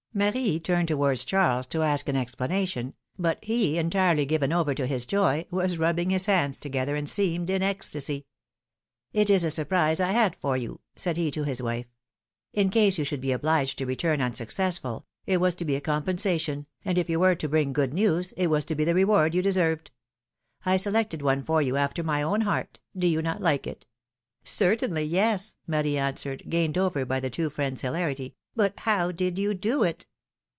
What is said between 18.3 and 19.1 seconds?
it was to be the